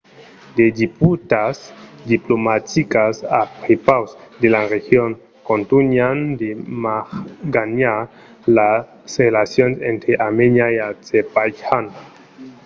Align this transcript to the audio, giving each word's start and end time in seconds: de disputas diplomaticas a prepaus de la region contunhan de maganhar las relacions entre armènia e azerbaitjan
de 0.57 0.65
disputas 0.81 1.55
diplomaticas 2.13 3.13
a 3.39 3.41
prepaus 3.61 4.09
de 4.41 4.47
la 4.55 4.63
region 4.75 5.09
contunhan 5.49 6.17
de 6.41 6.49
maganhar 6.85 7.99
las 8.57 8.77
relacions 9.23 9.75
entre 9.91 10.11
armènia 10.27 10.65
e 10.75 10.77
azerbaitjan 10.93 11.85